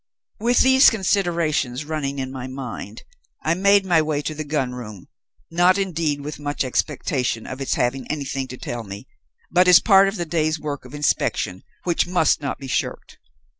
"With 0.39 0.61
these 0.61 0.89
considerations 0.89 1.85
running 1.85 2.17
in 2.17 2.31
my 2.31 2.47
mind, 2.47 3.03
I 3.43 3.53
made 3.53 3.85
my 3.85 4.01
way 4.01 4.23
to 4.23 4.33
the 4.33 4.43
gun 4.43 4.71
room, 4.73 5.09
not 5.51 5.77
indeed 5.77 6.21
with 6.21 6.39
much 6.39 6.63
expectation 6.63 7.45
of 7.45 7.61
its 7.61 7.75
having 7.75 8.07
anything 8.09 8.47
to 8.47 8.57
tell 8.57 8.83
me, 8.83 9.07
but 9.51 9.67
as 9.67 9.79
part 9.79 10.07
of 10.07 10.15
the 10.15 10.25
day's 10.25 10.59
work 10.59 10.85
of 10.85 10.95
inspection, 10.95 11.61
which 11.83 12.07
must 12.07 12.41
not 12.41 12.57
be 12.57 12.65
shirked. 12.67 13.19